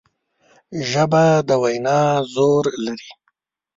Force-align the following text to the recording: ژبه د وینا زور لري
ژبه 0.89 1.25
د 1.47 1.49
وینا 1.63 2.01
زور 2.33 2.65
لري 2.85 3.09